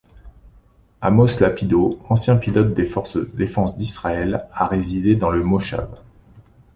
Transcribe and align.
Amos 1.01 1.39
Lapidot, 1.41 1.99
ancien 2.09 2.35
pilote 2.37 2.73
des 2.73 2.87
Forces 2.87 3.17
de 3.17 3.29
défense 3.35 3.77
d'Israël, 3.77 4.47
a 4.51 4.65
résidé 4.65 5.15
dans 5.15 5.29
le 5.29 5.43
moshav. 5.43 5.89